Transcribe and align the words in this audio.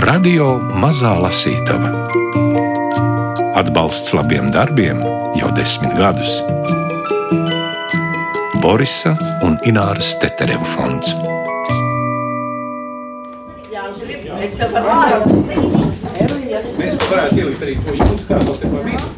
Radio 0.00 0.54
Mazā 0.80 1.10
Lasītava. 1.20 1.90
Atbalsts 3.58 4.14
labiem 4.16 4.46
darbiem 4.48 5.02
jau 5.36 5.50
desmit 5.52 5.92
gadus. 5.98 6.38
Borisa 8.62 9.12
un 9.44 9.58
Ināras 9.68 10.14
Tetereva 10.22 10.64
fonds. 10.72 11.12
Mēs 16.80 16.96
varētu 17.10 17.42
ielikt 17.42 17.60
arī 17.60 17.76
to 17.84 18.00
jūtas 18.00 18.24
kārtu 18.30 18.56
te 18.62 18.72
pa 18.72 18.84
vidu. 18.88 19.12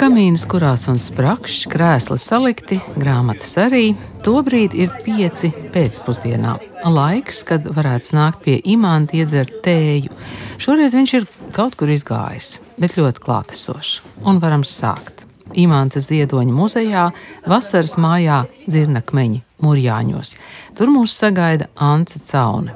Kamīnas, 0.00 0.48
kurās 0.48 0.88
un 0.92 0.98
sprakšs, 1.00 1.66
krēsli 1.72 2.16
salikti, 2.20 2.80
grāmatas 2.96 3.52
arī. 3.60 3.90
Tobrīd 4.26 4.72
ir 4.74 4.90
pieci 5.04 5.52
pēcpusdienā. 5.70 6.56
Laiks, 6.90 7.44
kad 7.46 7.68
varētu 7.76 8.16
nākt 8.16 8.40
pie 8.42 8.56
imanta 8.72 9.14
iedzert 9.20 9.60
tēju. 9.62 10.10
Šoreiz 10.58 10.96
viņš 10.98 11.12
ir 11.14 11.26
kaut 11.54 11.76
kur 11.78 11.92
izgājis, 11.94 12.56
bet 12.74 12.96
ļoti 12.98 13.22
klātesošs. 13.22 14.00
Un 14.26 14.40
varam 14.42 14.64
sākt. 14.66 15.22
Imanta 15.54 16.02
Ziedoņa 16.02 16.56
muzejā, 16.56 17.04
vasaras 17.46 17.94
mājā 18.02 18.40
Zirnakmeņa 18.66 19.44
Mūrjāņos. 19.62 20.34
Tur 20.74 20.90
mūs 20.90 21.14
sagaida 21.14 21.70
Ance 21.78 22.18
Caune. 22.26 22.74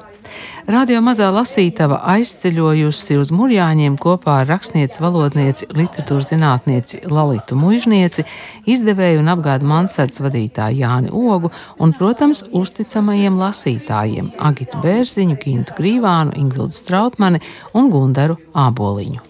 Radio 0.71 0.99
mazā 1.01 1.31
lasītava 1.33 1.97
aizceļojusi 2.13 3.17
uz 3.17 3.31
Mūrjāņiem 3.33 3.95
kopā 4.01 4.41
ar 4.43 4.49
rakstnieci, 4.51 5.01
valodnieci, 5.01 5.67
literatūras 5.73 6.29
zinātnieci 6.29 7.01
Lalitu 7.09 7.57
Mužnieci, 7.57 8.25
izdevēju 8.69 9.23
un 9.23 9.31
apgādu 9.33 9.67
mansardas 9.69 10.21
vadītāju 10.21 10.83
Jāni 10.83 11.09
Ogu 11.09 11.49
un, 11.81 11.93
protams, 11.97 12.43
uzticamajiem 12.53 13.39
lasītājiem 13.41 14.31
Agitu 14.39 14.81
Bērziņu, 14.83 15.37
Gintu 15.41 15.77
Grīvānu, 15.79 16.37
Ingvildu 16.39 16.77
Strautmani 16.77 17.41
un 17.73 17.89
Gundaru 17.93 18.37
Āboliņu. 18.53 19.25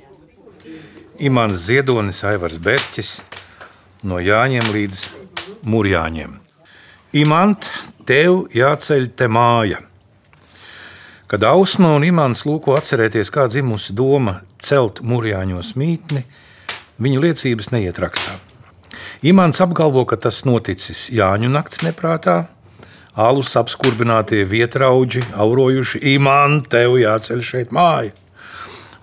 Imants 1.22 1.68
Ziedonis, 1.68 2.24
Aivars 2.26 2.58
Berķis, 2.58 3.14
no 4.04 4.18
Jāņiem 4.20 4.72
līdz 4.74 5.06
Mūrjāņiem. 5.70 6.36
Imant, 7.22 7.68
tev 8.08 8.46
jāceļ 8.56 9.10
te 9.20 9.28
māja! 9.28 9.91
Kad 11.32 11.46
Ausma 11.48 11.94
un 11.96 12.04
Imants 12.04 12.42
lūko 12.44 12.74
atcerēties, 12.76 13.30
kā 13.32 13.46
dzimusi 13.48 13.94
doma 13.96 14.42
celt 14.60 14.98
mūrjāņos 15.00 15.70
mītni, 15.80 16.26
viņa 17.00 17.22
liecības 17.24 17.70
neiet 17.72 18.02
rakstā. 18.04 18.34
Imants 19.24 19.62
apgalvo, 19.64 20.02
ka 20.04 20.18
tas 20.20 20.42
noticis 20.44 21.06
Jāņu 21.08 21.48
nakts 21.54 21.86
neprātā, 21.86 22.50
alus 23.16 23.56
apskurbinātie 23.56 24.42
vietrauģi, 24.44 25.22
aurojuši 25.40 26.02
Imants, 26.18 26.68
tev 26.74 26.98
jāceļ 27.00 27.46
šeit 27.48 27.72
māja. 27.72 28.12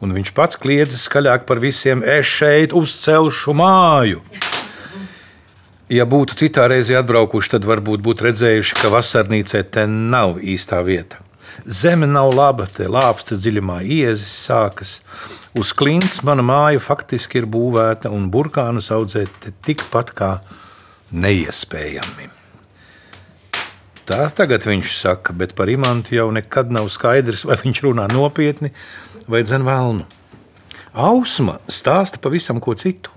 Un 0.05 0.13
viņš 0.13 0.33
pats 0.37 0.61
kliedzis 0.61 1.07
skaļāk 1.09 1.47
par 1.49 1.63
visiem: 1.65 2.03
Es 2.05 2.29
šeit 2.29 2.75
uzcelšu 2.77 3.55
māju. 3.57 4.21
Ja 5.89 6.05
būtu 6.05 6.37
citā 6.43 6.69
reizē 6.69 7.01
atbraukuši, 7.01 7.55
tad 7.57 7.65
varbūt 7.65 8.05
būtu 8.05 8.29
redzējuši, 8.29 8.77
ka 8.83 8.93
vasarnīcē 8.93 9.65
te 9.73 9.87
nav 9.89 10.37
īstā 10.45 10.83
vieta. 10.85 11.25
Zeme 11.67 12.07
nav 12.07 12.31
laba, 12.37 12.67
te 12.71 12.87
lāpstas 12.89 13.43
dziļumā 13.43 13.81
iezis 13.83 14.31
sākas. 14.47 14.99
Uz 15.59 15.73
klints 15.75 16.23
mana 16.23 16.45
māja 16.47 16.81
faktiski 16.83 17.43
ir 17.43 17.49
būvēta, 17.51 18.13
un 18.15 18.31
burkānus 18.31 18.93
audzēt 18.95 19.51
tikpat 19.67 20.15
kā 20.15 20.33
neiespējami. 21.11 22.31
Tā 24.09 24.31
tagad 24.33 24.65
viņš 24.65 24.95
saka, 25.03 25.35
bet 25.37 25.53
par 25.59 25.69
imantu 25.69 26.15
jau 26.17 26.31
nekad 26.33 26.71
nav 26.73 26.89
skaidrs, 26.93 27.45
vai 27.45 27.59
viņš 27.61 27.83
runā 27.85 28.07
nopietni 28.09 28.71
vai 29.29 29.43
dzen 29.45 29.67
vēlnu. 29.67 30.07
Ausma 30.97 31.59
stāsta 31.69 32.21
pavisam 32.23 32.63
ko 32.65 32.73
citu. 32.79 33.13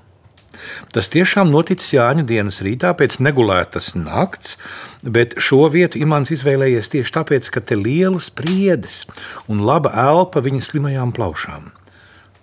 Tas 0.95 1.09
tiešām 1.11 1.51
noticis 1.53 1.93
Jāņa 1.95 2.25
dienas 2.27 2.61
rītā 2.65 2.93
pēc 2.97 3.19
negulētas 3.23 3.93
nakts, 3.97 4.57
bet 5.03 5.37
šo 5.41 5.67
vietu 5.73 6.01
Imants 6.01 6.33
izvēlējies 6.35 6.91
tieši 6.95 7.15
tāpēc, 7.19 7.51
ka 7.53 7.63
te 7.63 7.79
lielas 7.79 8.29
priedes 8.33 9.05
un 9.47 9.63
laba 9.67 9.93
elpa 10.07 10.43
viņa 10.43 10.65
slimajām 10.71 11.15
plaušām. 11.15 11.71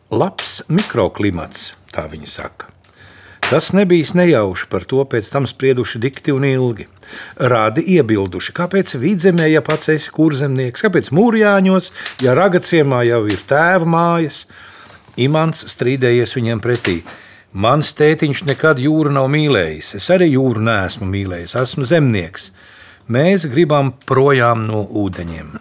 Labs 0.08 0.62
mikroklimats, 0.72 1.72
tā 1.92 2.08
viņa 2.08 2.28
saka. 2.32 2.72
Tas 3.48 3.72
nebija 3.72 4.04
nejauši 4.12 4.66
par 4.68 4.84
to, 4.84 5.00
pēc 5.08 5.30
tam 5.32 5.46
sprieduši 5.48 5.98
dikti 6.02 6.34
un 6.36 6.44
ilgi. 6.44 6.84
Rādi 7.40 7.80
iebilduši, 7.94 8.52
kāpēc 8.52 8.92
vidzemē, 9.00 9.46
ja 9.48 9.62
pats 9.64 9.88
esi 9.94 10.12
kurzemnieks, 10.12 10.84
kāpēc 10.84 11.08
mūrjāņos, 11.16 11.88
ja 12.26 12.34
ragaciemā 12.36 13.06
jau 13.08 13.22
ir 13.32 13.40
tēva 13.48 13.88
mājas. 13.88 14.42
Imants 15.16 15.64
strīdējies 15.72 16.36
viņiem 16.36 16.60
pretī. 16.60 16.98
Mans 17.56 17.94
tētiņš 17.96 18.42
nekad 18.44 18.80
jūru 18.82 19.12
nav 19.14 19.30
mīlējis. 19.32 19.94
Es 19.96 20.10
arī 20.12 20.34
jūru 20.34 20.60
neesmu 20.66 21.08
mīlējis. 21.08 21.54
Esmu 21.56 21.86
zemnieks. 21.88 22.50
Mēs 23.08 23.46
gribam 23.48 23.94
projām 24.04 24.66
no 24.68 24.82
ūdeņiem. 24.84 25.54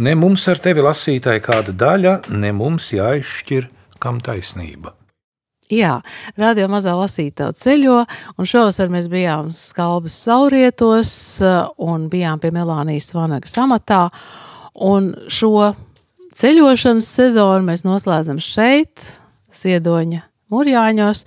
Ne 0.00 0.14
mums 0.14 0.46
ar 0.48 0.60
tevi 0.62 0.84
lasītāji 0.86 1.42
kāda 1.42 1.74
daļa, 1.74 2.14
ne 2.30 2.52
mums 2.54 2.92
jāizšķir, 2.94 3.66
kam 3.98 4.22
taisnība. 4.22 4.94
Jā, 5.70 5.98
radio 6.38 6.70
mazā 6.70 6.94
lasītāja 6.98 7.54
ceļo, 7.58 7.98
un 8.38 8.48
šovasar 8.48 8.90
mēs 8.94 9.10
bijām 9.10 9.50
skalbas 9.54 10.16
saurietos 10.22 11.12
un 11.82 12.08
bijām 12.10 12.42
pie 12.42 12.54
Melānijas 12.54 13.10
Vanagas 13.14 13.58
amatā, 13.58 14.06
un 14.74 15.12
šo 15.26 15.72
ceļošanas 16.38 17.12
sezonu 17.20 17.70
mēs 17.72 17.86
noslēdzam 17.86 18.38
šeit, 18.42 19.18
Ziedoņa 19.50 20.29
Mūrjāņos. 20.50 21.24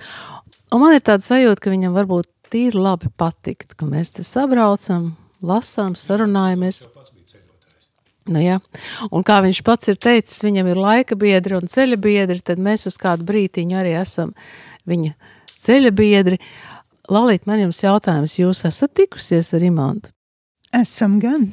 Un 0.74 0.82
man 0.82 0.96
ir 0.98 1.04
tāda 1.06 1.26
sajūta, 1.26 1.62
ka 1.64 1.74
viņam 1.74 1.96
varbūt 1.96 2.30
tīri 2.54 2.80
labi 2.80 3.10
patikt, 3.18 3.76
ka 3.78 3.88
mēs 3.90 4.14
te 4.18 4.26
sabraucam, 4.28 5.14
lasām, 5.46 5.98
sarunājamies. 5.98 6.84
Nu, 8.24 8.40
jā. 8.40 8.60
un 9.12 9.26
kā 9.28 9.42
viņš 9.44 9.60
pats 9.68 9.90
ir 9.92 9.98
teicis, 10.00 10.46
viņam 10.46 10.70
ir 10.72 10.80
laika 10.80 11.18
biedri 11.20 11.58
un 11.58 11.68
ceļa 11.68 11.98
biedri, 12.00 12.40
tad 12.40 12.62
mēs 12.64 12.88
uz 12.88 12.96
kādu 13.00 13.26
brītiņu 13.28 13.76
arī 13.82 13.98
esam 14.00 14.32
viņa 14.88 15.12
ceļa 15.60 15.92
biedri. 15.96 16.40
Lalīt, 17.12 17.44
man 17.50 17.60
jums 17.66 17.82
jautājums, 17.84 18.38
jūs 18.40 18.64
esat 18.70 18.94
tikusies 18.96 19.52
ar 19.56 19.66
Imantu? 19.68 20.14
Esam 20.74 21.20
gan. 21.20 21.50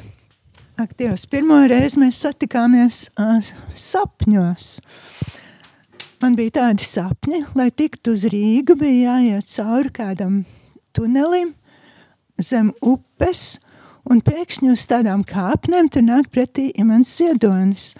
Ak, 0.80 0.94
Dievs, 0.96 1.26
pirmo 1.28 1.58
reizi 1.68 2.00
mēs 2.00 2.22
satikāmies 2.22 3.08
uh, 3.18 3.42
sapņos. 3.76 4.70
Man 6.20 6.34
bija 6.36 6.52
tādi 6.58 6.84
sapņi, 6.84 7.38
lai 7.56 7.70
tiktu 7.72 8.12
uz 8.12 8.26
Rīgu, 8.28 8.74
bija 8.76 9.14
jāiet 9.14 9.46
cauri 9.48 9.88
kādam 9.94 10.34
tunelim 10.92 11.54
zem 12.36 12.74
upes, 12.84 13.56
un 14.04 14.20
pēkšņi 14.24 14.68
uz 14.68 14.84
tādām 14.90 15.22
kāpnēm 15.24 15.88
tur 15.88 16.04
nāk 16.04 16.28
pretī 16.28 16.66
imants 16.76 17.14
ziedonis. 17.16 17.94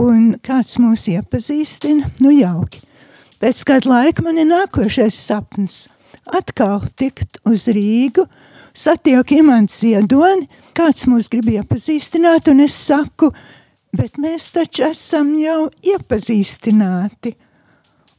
Un 0.00 0.38
kāds 0.40 0.78
mūs 0.80 1.10
iepazīstina, 1.12 2.08
nu 2.24 2.32
jauki. 2.32 2.80
Pēc 3.40 3.62
kāda 3.68 3.92
laika 3.92 4.24
man 4.24 4.40
ir 4.40 4.48
nākošais 4.48 5.20
sapnis. 5.20 5.90
Atkal 6.24 6.86
tikt 6.96 7.36
uz 7.44 7.68
Rīgu, 7.68 8.24
satiek 8.72 9.36
imants 9.36 9.82
ziedoni, 9.82 10.48
kāds 10.72 11.04
mūs 11.10 11.28
grib 11.28 11.52
iepazīstināt, 11.52 12.48
un 12.48 12.64
es 12.64 12.80
saku– 12.80 13.28
bet 13.96 14.18
mēs 14.20 14.50
taču 14.54 14.86
esam 14.90 15.32
jau 15.38 15.68
iepazīstināti. 15.82 17.34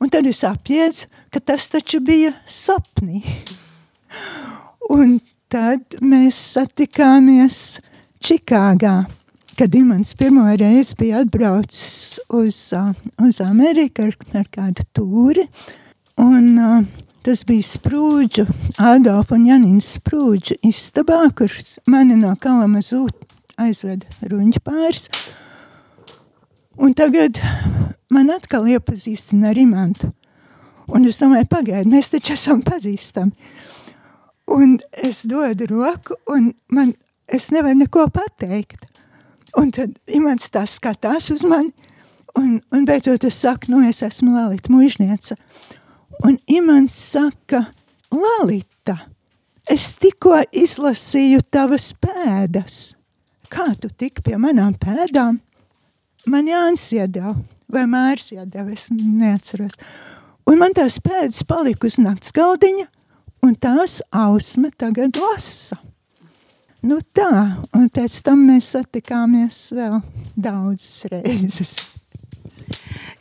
Un 0.02 0.10
tad 0.10 0.26
es 0.26 0.42
apjēdzu, 0.48 1.08
ka 1.32 1.40
tas 1.52 1.70
taču 1.72 2.02
bija 2.04 2.34
sapnī. 2.50 3.22
Un 4.92 5.20
tad 5.52 5.98
mēs 6.02 6.40
satikāmies 6.56 7.80
Čikāgā, 8.22 8.96
kad 9.58 9.76
Imants 9.78 10.14
pirmo 10.18 10.44
reizi 10.60 10.98
bija 11.00 11.22
atbraucis 11.24 12.20
uz, 12.30 12.58
uz 13.22 13.40
Ameriku 13.42 14.10
ar, 14.10 14.18
ar 14.38 14.50
kādu 14.54 14.86
tūri. 14.94 15.48
Un 16.22 16.52
uh, 16.62 16.84
tas 17.26 17.42
bija 17.48 17.66
Sprūdžu, 17.66 18.46
Adolfa 18.82 19.38
un 19.38 19.48
Janīnas 19.50 19.96
Sprūdžu 19.98 20.60
istabā, 20.70 21.24
kur 21.38 21.54
mani 21.90 22.18
no 22.20 22.34
Kalamazū 22.42 23.08
aizveda 23.62 24.30
ruņķi 24.30 24.62
pāris. 24.66 25.08
Un 26.80 26.94
tagad 26.96 27.40
man 28.12 28.32
atkal 28.32 28.70
iepazīstina 28.72 29.52
ar 29.52 29.60
Imantu. 29.60 30.12
Un 30.92 31.06
es 31.08 31.20
domāju, 31.22 31.48
pagaidi, 31.52 31.92
mēs 31.92 32.12
taču 32.12 32.36
esam 32.36 32.62
pazīstami. 32.64 33.32
Un 34.52 34.78
es 35.04 35.22
dodu 35.28 35.68
roku, 35.70 36.18
un 36.32 36.52
man, 36.72 36.94
es 37.28 37.50
nevaru 37.52 37.80
neko 37.80 38.08
pateikt. 38.12 38.88
Un 39.60 39.72
tad 39.76 39.96
Imants 40.12 40.52
tā 40.52 40.64
skatās 40.68 41.30
uz 41.32 41.44
mani, 41.48 41.72
un, 42.40 42.58
un 42.72 42.88
beidzot 42.88 43.24
es 43.28 43.40
saku, 43.44 43.72
nu, 43.72 43.84
es 43.88 44.02
esmu 44.04 44.34
Lalita 44.36 44.72
mužnieca. 44.72 45.36
Un 46.24 46.40
Imants 46.52 46.96
saka, 47.12 47.66
Lalita, 48.12 48.98
es 49.68 49.94
tikko 50.00 50.40
izlasīju 50.56 51.44
tavas 51.52 51.92
pēdas. 52.00 52.82
Kā 53.52 53.72
tu 53.80 53.92
tik 53.92 54.24
pie 54.24 54.40
manām 54.40 54.76
pēdām? 54.80 55.40
Man 56.30 56.50
Jānis 56.50 56.88
iedeva, 56.96 57.36
vai 57.72 57.86
Mērs 57.90 58.32
iedeva, 58.36 58.72
es 58.74 58.90
neatceros. 58.94 59.78
Un 60.50 60.60
man 60.60 60.76
tās 60.76 61.00
pēdas 61.04 61.46
palika 61.48 61.88
uz 61.88 62.00
nakts 62.02 62.34
galdiņa, 62.36 62.88
un 63.46 63.56
tās 63.56 64.02
ausma 64.12 64.72
tagad 64.78 65.18
lasa. 65.22 65.78
Nu 66.82 66.98
tā, 67.14 67.30
un 67.78 67.90
pēc 67.94 68.16
tam 68.26 68.48
mēs 68.50 68.72
satikāmies 68.74 69.68
vēl 69.78 70.00
daudzas 70.34 71.06
reizes. 71.12 71.76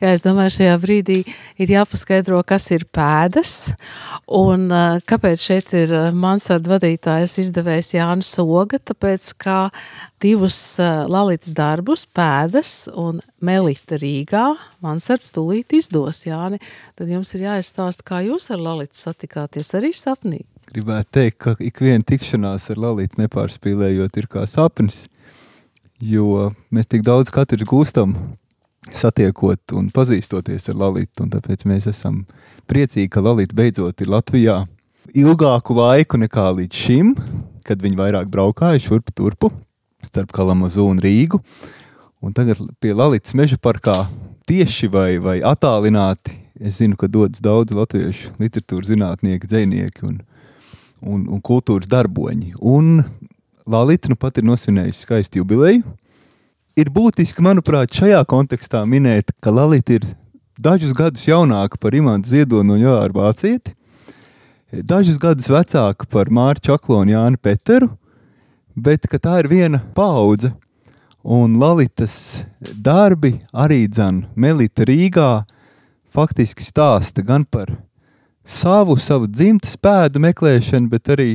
Jā, 0.00 0.14
es 0.16 0.22
domāju, 0.24 0.54
šajā 0.54 0.76
brīdī 0.80 1.14
ir 1.60 1.70
jāpaskaidro, 1.74 2.38
kas 2.48 2.70
ir 2.72 2.86
pēdas 2.88 3.74
un 4.32 4.72
kāpēc 5.04 5.42
šeit 5.44 5.74
ir 5.76 5.92
mansardu 6.16 6.72
vadītājs 6.72 7.34
izdevējs 7.42 7.92
Jānis 7.98 8.30
Soga, 8.32 8.80
tāpēc 8.80 9.28
kā 9.44 9.58
divus 10.24 10.56
Lalitas 10.80 11.52
darbus, 11.52 12.06
pēdas 12.16 12.88
un 12.96 13.20
Melita 13.44 14.00
Rīgā, 14.00 14.46
mansards 14.80 15.34
tūlīt 15.36 15.76
izdos, 15.76 16.24
Jāni, 16.24 16.62
tad 16.96 17.12
jums 17.12 17.36
ir 17.36 17.44
jāizstāst, 17.50 18.00
kā 18.00 18.24
jūs 18.24 18.48
ar 18.56 18.64
Lalitu 18.70 18.96
satikāties 19.04 19.74
arī 19.76 19.92
sapnī. 19.92 20.46
Gribētu 20.72 21.18
teikt, 21.18 21.42
ka 21.44 21.58
ik 21.60 21.84
viena 21.84 22.08
tikšanās 22.08 22.72
ar 22.72 22.86
Lalitu 22.88 23.20
nepārspīlējot 23.20 24.16
ir 24.16 24.32
kā 24.32 24.48
sapnis, 24.48 25.10
jo 26.00 26.54
mēs 26.72 26.88
tik 26.88 27.04
daudz 27.04 27.28
katrs 27.28 27.68
gūstam 27.68 28.16
satiekot 28.88 29.74
un 29.76 29.90
pazīstoties 29.92 30.70
ar 30.72 30.78
Lalitu. 30.80 31.26
Tāpēc 31.28 31.66
mēs 31.68 31.88
esam 31.90 32.22
priecīgi, 32.70 33.10
ka 33.12 33.22
Lalita 33.24 33.56
beidzot 33.56 34.00
ir 34.00 34.12
Latvijā 34.12 34.62
ilgāku 35.16 35.76
laiku 35.76 36.20
nekā 36.20 36.46
līdz 36.56 36.84
šim, 36.86 37.12
kad 37.66 37.82
viņi 37.82 37.98
vairāk 37.98 38.30
braukāja 38.32 38.80
šurp 38.82 39.12
turpu 39.16 39.50
starp 40.04 40.32
Kalamazu 40.32 40.86
un 40.88 41.00
Rīgu. 41.02 41.40
Un 42.20 42.34
tagad 42.36 42.60
pie 42.80 42.92
Lalitas 42.96 43.34
meža 43.36 43.56
parkā 43.60 43.94
tieši 44.48 44.90
vai, 44.92 45.10
vai 45.22 45.38
attālināti. 45.44 46.36
Es 46.60 46.76
zinu, 46.76 46.96
ka 47.00 47.08
dodas 47.08 47.40
daudz 47.40 47.72
latviešu 47.72 48.34
literatūras 48.40 48.90
zinātnieki, 48.90 49.48
dzinieki 49.48 50.04
un, 50.04 50.18
un, 51.00 51.22
un 51.24 51.40
kultūras 51.40 51.88
darboņi. 51.88 52.52
Un 52.60 53.00
Lalita 53.70 54.10
nu 54.12 54.18
pat 54.20 54.36
ir 54.36 54.44
nosvinējusi 54.44 55.06
skaistu 55.06 55.40
jubileju, 55.40 55.84
ir 56.78 56.90
būtiski, 56.92 57.42
manuprāt, 57.44 57.94
šajā 57.96 58.20
kontekstā 58.28 58.82
minēt, 58.88 59.32
ka 59.42 59.52
Lalita 59.54 59.98
ir 59.98 60.06
dažus 60.60 60.94
gadus 60.96 61.26
jaunāka 61.26 61.78
par 61.80 61.94
Imantu 61.96 62.32
Ziedonu 62.32 62.76
un 62.76 62.82
Jāru 62.84 63.16
Vācieti, 63.16 63.74
dažus 64.70 65.18
gadus 65.18 65.48
vecāka 65.50 66.06
par 66.10 66.30
Māru 66.30 66.62
Čaklonu 66.62 67.08
un 67.08 67.14
Jānu 67.14 67.40
Peteru, 67.42 67.90
bet 68.76 69.08
tā 69.10 69.40
ir 69.42 69.50
viena 69.50 69.82
paudze. 69.94 70.52
Un 71.20 71.58
Lalitas 71.60 72.46
darbi 72.60 73.34
arī 73.52 73.84
dzan 73.92 74.22
Melita 74.40 74.86
Rīgā 74.88 75.44
faktiski 76.08 76.64
stāsta 76.64 77.20
gan 77.20 77.44
par 77.44 77.74
savu, 78.44 78.96
savu 78.96 79.28
dzimtas 79.28 79.76
pēdu 79.76 80.22
meklēšanu, 80.24 80.88
bet 80.88 81.12
arī 81.12 81.30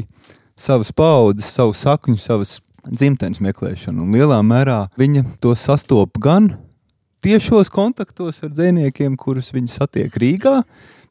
savas 0.57 0.89
paudzes, 0.89 1.51
savu 1.53 1.75
sakņu, 1.77 2.17
savas 2.17 2.57
dzimtenes 2.91 3.41
meklēšanu. 3.43 4.05
Un 4.05 4.13
lielā 4.15 4.39
mērā 4.45 4.85
viņa 4.99 5.25
to 5.43 5.53
sastopa 5.57 6.21
gan 6.21 6.51
tiešos 7.25 7.71
kontaktos 7.73 8.43
ar 8.45 8.53
dziniekiem, 8.53 9.15
kurus 9.17 9.51
viņa 9.55 9.71
satiek 9.73 10.13
Rīgā. 10.21 10.61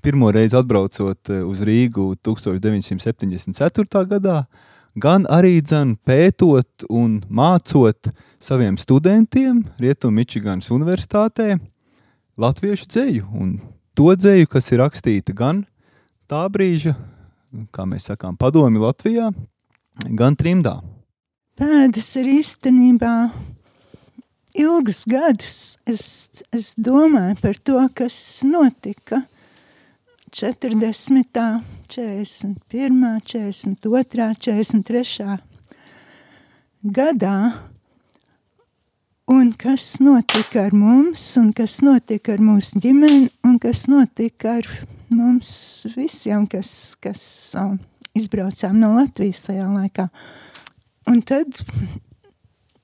Pirmo 0.05 0.31
reizi 0.35 0.59
atbraucot 0.59 1.33
eh, 1.33 1.43
uz 1.43 1.65
Rīgu 1.65 2.13
1974. 2.23 4.05
gadā, 4.11 4.45
gan 5.01 5.25
arī 5.33 5.59
dzen, 5.65 5.97
pētot 6.07 6.87
un 6.93 7.23
mācot 7.27 8.13
saviem 8.39 8.77
studentiem 8.79 9.65
Rietumu-Mičiganas 9.81 10.69
Universitātē 10.77 11.57
latviešu 12.39 12.91
dzēju. 12.93 13.27
Un 13.33 13.57
to 13.97 14.13
dzēju, 14.13 14.51
kas 14.53 14.71
ir 14.71 14.85
rakstīta 14.85 15.35
gan 15.35 15.65
tā 16.31 16.45
brīža, 16.53 16.95
kā 17.73 17.89
mēs 17.89 18.11
sakām, 18.11 18.37
padomi 18.37 18.83
Latvijā, 18.83 19.33
gan 20.13 20.37
trimdā 20.37 20.79
pēdas 21.59 22.09
ir 22.21 22.31
īstenībā 22.41 23.15
ilgus 24.55 25.05
gadus. 25.11 25.59
Es, 25.87 26.07
es 26.55 26.75
domāju 26.79 27.39
par 27.43 27.59
to, 27.67 27.79
kas 27.95 28.17
notika 28.47 29.25
40., 30.35 31.63
41., 31.95 32.59
42., 33.23 34.35
43. 34.49 35.39
gadā. 36.83 37.39
Un 39.25 39.55
kas 39.57 39.87
notika 40.05 40.67
ar 40.67 40.75
mums, 40.77 41.23
un 41.41 41.49
kas 41.57 41.79
notika 41.81 42.35
ar 42.35 42.43
mūsu 42.45 42.83
ģimeni, 42.83 43.31
un 43.47 43.57
kas 43.63 43.87
notika 43.89 44.59
ar 44.59 44.69
mums 45.09 45.55
visiem, 45.95 46.45
kas, 46.51 46.93
kas 47.01 47.23
um, 47.57 47.79
izbraucām 48.13 48.77
no 48.83 48.93
Latvijas 48.99 49.47
tajā 49.47 49.65
laikā. 49.65 50.11
Uh, 50.11 50.44
Un 51.11 51.21
tad, 51.27 51.61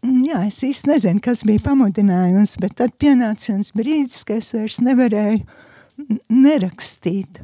jā, 0.04 0.42
es 0.46 0.60
īsti 0.66 0.90
nezinu, 0.92 1.22
kas 1.24 1.44
bija 1.48 1.62
pamudinājums, 1.70 2.56
bet 2.60 2.76
tad 2.82 2.92
pienāca 3.00 3.54
viens 3.54 3.72
brīdis, 3.76 4.24
ka 4.28 4.36
es 4.40 4.52
vairs 4.56 4.80
nevarēju 4.84 5.44
nerakstīt. 6.32 7.40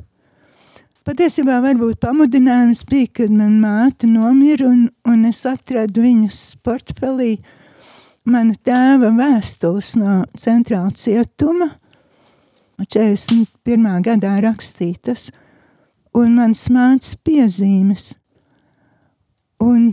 Patiesībā 1.06 1.60
varbūt 1.62 2.00
pamudinājums 2.02 2.82
bija, 2.88 3.12
kad 3.20 3.30
man 3.30 3.60
māte 3.62 4.08
nomira 4.10 4.66
un, 4.66 4.88
un 5.06 5.28
es 5.28 5.44
atradu 5.46 6.02
viņas 6.02 6.40
portfelī 6.66 7.36
mana 8.26 8.56
tēva 8.66 9.12
vēstules 9.14 9.94
no 10.00 10.24
centrāla 10.34 10.90
cietuma, 10.98 11.70
41. 12.82 13.86
gadā 14.04 14.34
rakstītas, 14.44 15.30
un 16.16 16.34
mans 16.36 16.66
mātes 16.74 17.14
piezīmes. 17.24 18.16
Un 19.62 19.92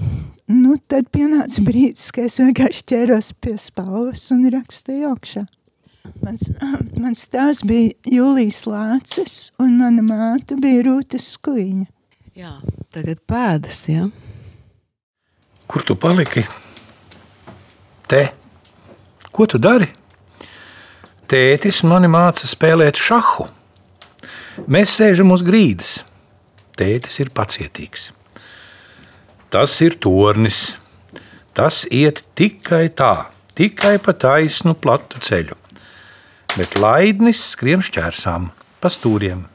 nu, 0.53 0.77
tad 0.89 1.09
pienāca 1.13 1.63
brīdis, 1.65 2.11
kad 2.15 2.29
es 2.29 2.39
vienkārši 2.41 2.85
ķēros 2.91 3.33
pie 3.41 3.57
spalvas 3.61 4.29
un 4.35 4.45
rakstīju 4.53 5.11
augšā. 5.11 5.44
Mans, 6.23 6.50
mans 7.03 7.23
tās 7.31 7.63
bija 7.67 7.94
Jūlijas 8.09 8.63
Lācis, 8.69 9.38
un 9.63 9.77
mana 9.79 10.03
māte 10.05 10.57
bija 10.59 10.85
Rūta 10.89 11.19
Skuiņa. 11.21 11.88
Jā, 12.38 12.55
tagad 12.94 13.21
pēdas, 13.29 13.83
ja? 13.91 14.07
Kur 15.69 15.85
tu 15.85 15.95
paliki? 15.97 16.44
Te. 18.09 18.23
Ko 19.33 19.45
tu 19.49 19.59
dari? 19.61 19.87
Tētis 21.30 21.83
mani 21.87 22.09
māca 22.11 22.49
spēlēt 22.49 22.99
šahu. 22.99 23.47
Mēs 24.69 24.97
sēžam 24.99 25.31
uz 25.33 25.42
grīdas. 25.45 25.95
Tētis 26.78 27.21
ir 27.23 27.31
pacietīgs. 27.33 28.11
Tas 29.54 29.76
ir 29.86 29.94
tornis. 30.02 30.72
Tas 31.54 31.83
iet 31.94 32.24
tikai 32.33 32.88
tā, 32.90 33.28
tikai 33.54 34.00
pa 34.02 34.16
taisnu 34.18 34.74
platu 34.74 35.22
ceļu. 35.22 35.54
Bet 36.56 36.74
laidnis 36.81 37.44
skrien 37.52 37.83
šķērsām, 37.86 38.48
pa 38.81 38.90
stūriem. 38.90 39.45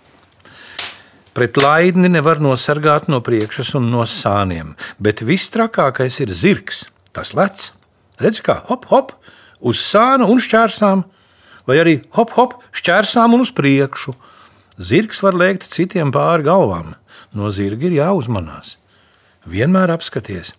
Pret 1.35 1.59
laidni 1.59 2.12
nevar 2.14 2.38
nosargāt 2.38 3.11
no 3.11 3.19
priekšas 3.26 3.75
un 3.75 3.90
no 3.90 4.07
sāniem, 4.07 4.76
bet 5.02 5.26
viss 5.26 5.50
trakākais 5.50 6.23
ir 6.23 6.31
zirgs. 6.31 6.85
Tas 7.11 7.35
lec, 7.35 7.73
redz 8.23 8.38
kā 8.38 8.61
hop, 8.71 8.87
hop, 8.95 9.14
uz 9.59 9.83
sānu 9.83 10.31
un 10.31 10.38
šķērsām, 10.38 11.09
vai 11.67 11.83
arī 11.83 12.00
hop, 12.14 12.38
hop, 12.38 12.61
šķērsām 12.71 13.35
un 13.35 13.43
uz 13.43 13.50
priekšu. 13.50 14.14
Zirgs 14.78 15.26
var 15.26 15.35
lēkt 15.35 15.67
citiem 15.67 16.14
pāri 16.14 16.47
galvām, 16.47 16.95
no 17.35 17.50
zirga 17.50 17.90
ir 17.90 18.05
jāuzmanās 18.05 18.78
vienmēr 19.47 19.92
apskaties. 19.95 20.54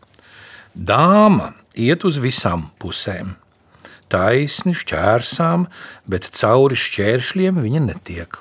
Dāma 0.76 1.54
iet 1.76 2.06
uz 2.06 2.20
visām 2.22 2.70
pusēm. 2.80 3.36
Taisni 4.10 4.74
šķērsām, 4.74 5.68
bet 6.10 6.30
cauri 6.34 6.78
šķēršļiem 6.80 7.60
viņa 7.62 7.82
netiek. 7.86 8.40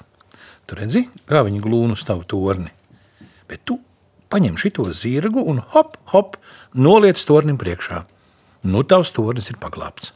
Tu 0.69 0.77
redzi, 0.77 1.07
kā 1.29 1.43
viņa 1.45 1.61
glūna 1.65 1.97
uz 1.97 2.05
tavu 2.09 2.25
torni. 2.29 2.73
Bet 3.49 3.65
tu 3.69 3.79
paņem 4.33 4.57
šo 4.61 4.91
zirgu 4.93 5.43
un 5.45 5.61
hop, 5.73 5.97
hop, 6.13 6.37
noliec 6.75 7.21
tornim 7.25 7.59
priekšā. 7.61 8.05
Nu, 8.69 8.83
tavs 8.83 9.13
tornis 9.17 9.49
ir 9.53 9.61
paglābts. 9.61 10.13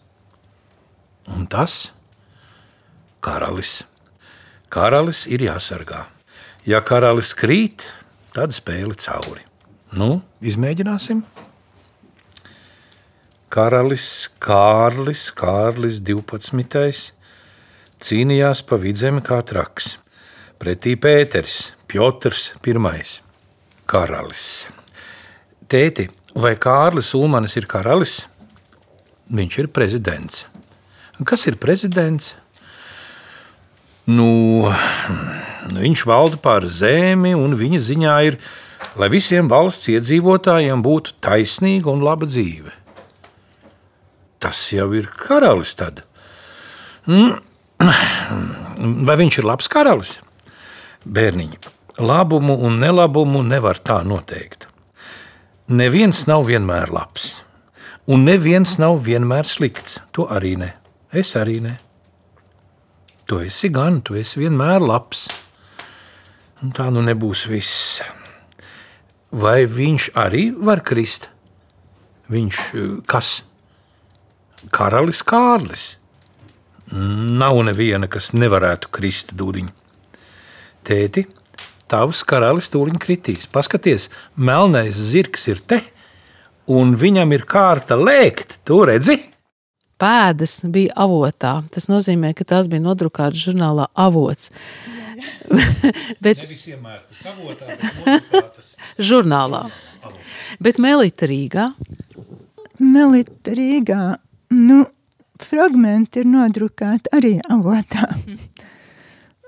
Un 1.31 1.47
tas 1.47 1.93
karalis. 3.23 3.83
Karalis 4.73 5.26
ir 5.31 5.45
jāsargā. 5.47 6.07
Ja 6.67 6.81
karalis 6.83 7.33
krīt, 7.38 7.91
tad 8.35 8.55
spēle 8.57 8.97
cauri. 8.99 9.45
Nu, 9.92 10.22
izmēģināsim. 10.40 11.18
Karalis 13.52 14.06
Kārlis, 14.40 15.26
Kārlis 15.37 15.99
12. 16.00 17.11
cīnījās 18.00 18.62
pa 18.64 18.78
vidzemi 18.80 19.20
kā 19.26 19.42
traks. 19.44 19.99
Pretī 20.56 20.94
Pēters, 20.96 21.75
Piotrs 21.84 22.54
I. 22.64 23.02
Karalis. 23.84 24.64
Tēti, 25.68 26.08
vai 26.40 26.54
Kārlis 26.56 27.12
Ulmanis 27.12 27.58
ir 27.61 27.68
karalis? 27.68 28.22
Viņš 29.28 29.58
ir 29.61 29.68
prezidents. 29.68 30.46
Kas 31.28 31.44
ir 31.52 31.61
prezidents? 31.61 32.32
Nu, 34.08 34.72
viņš 35.84 36.08
valda 36.08 36.40
pār 36.40 36.64
zemi, 36.64 37.37
un 37.37 37.52
viņa 37.61 37.84
ziņā 37.92 38.18
ir, 38.32 38.40
lai 38.99 39.09
visiem 39.12 39.49
valsts 39.51 39.89
iedzīvotājiem 39.93 40.83
būtu 40.85 41.17
taisnīga 41.25 41.91
un 41.93 42.03
laba 42.05 42.29
dzīve. 42.29 42.73
Tas 44.43 44.59
jau 44.75 44.89
ir 44.99 45.07
karalis 45.07 45.77
tad. 45.79 46.03
Vai 49.07 49.17
viņš 49.19 49.39
ir 49.39 49.47
labs 49.47 49.71
karalis? 49.71 50.17
Bērniņi, 51.03 51.59
labumu 52.03 52.59
un 52.67 52.79
nelabumu 52.83 53.43
nevar 53.47 53.79
tā 53.83 54.03
noteikt. 54.07 54.67
Neviens 55.73 56.27
nav 56.29 56.47
vienmēr 56.51 56.91
labs, 56.93 57.43
un 58.11 58.27
neviens 58.27 58.77
nav 58.83 59.01
vienmēr 59.07 59.47
slikts. 59.49 60.01
To 60.15 60.27
arī 60.31 60.57
ne. 60.59 60.73
Es 61.12 61.35
arī 61.39 61.61
ne. 61.62 61.77
Tu 63.27 63.39
esi 63.47 63.71
gan, 63.73 64.03
tu 64.03 64.19
esi 64.19 64.43
vienmēr 64.43 64.83
labs. 64.83 65.29
Un 66.62 66.75
tā 66.75 66.91
nu 66.95 67.03
nebūs 67.03 67.47
viss. 67.51 68.03
Vai 69.33 69.65
viņš 69.65 70.11
arī 70.19 70.51
var 70.53 70.83
krist? 70.85 71.31
Viņš 72.33 72.59
kas? 73.09 73.41
Karalis 74.73 75.23
Kārlis. 75.27 75.85
Nav 76.93 77.57
neviena, 77.65 78.09
kas 78.12 78.35
nevarētu 78.37 78.91
krist 78.93 79.33
dūdiņu. 79.39 79.73
Tēti, 80.85 81.25
tavs 81.89 82.21
karalis 82.29 82.69
tūlīt 82.73 82.99
kritīs. 83.01 83.47
Paskaties, 83.49 84.11
melnais 84.37 84.99
zirgs 84.99 85.49
ir 85.49 85.62
te, 85.65 85.81
un 86.69 86.97
viņam 86.99 87.33
ir 87.33 87.47
kārta 87.49 87.97
lēkt. 87.97 88.59
Tu 88.69 88.81
redzi? 88.89 89.17
Pēdas 90.03 90.59
bija 90.75 90.93
avotā. 91.05 91.61
Tas 91.73 91.89
nozīmē, 91.89 92.35
ka 92.37 92.45
tās 92.49 92.69
bija 92.69 92.83
nodrukātas 92.85 93.47
žurnālā 93.47 93.89
avots. 93.95 94.51
Bet 96.25 96.43
Nevis 96.43 96.64
iemērtas 96.71 97.23
avotā, 97.31 97.76
bet 97.79 98.61
žurnālā. 99.11 99.64
Bet 100.62 100.81
Melita 100.83 101.29
Rīgā. 101.31 101.71
Melita 102.83 103.55
Rīgā, 103.57 104.02
nu, 104.57 104.83
fragmenti 105.43 106.23
ir 106.23 106.31
nodrukāti 106.31 107.12
arī 107.17 107.37
avotā. 107.50 108.09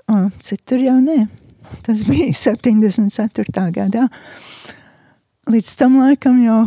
O, 0.05 0.19
citur 0.43 0.83
jau 0.83 0.99
nē. 1.01 1.23
Tas 1.85 2.03
bija 2.05 2.29
74. 2.37 3.63
gadā. 3.73 4.05
Līdz 5.49 5.71
tam 5.79 5.97
laikam 6.01 6.37
jau 6.43 6.59